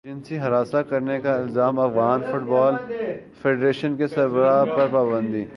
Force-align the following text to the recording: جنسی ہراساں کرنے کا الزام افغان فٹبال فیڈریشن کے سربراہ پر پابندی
جنسی 0.05 0.37
ہراساں 0.39 0.81
کرنے 0.83 1.19
کا 1.21 1.33
الزام 1.33 1.79
افغان 1.79 2.21
فٹبال 2.21 2.75
فیڈریشن 3.41 3.95
کے 3.97 4.07
سربراہ 4.07 4.63
پر 4.65 4.87
پابندی 4.91 5.43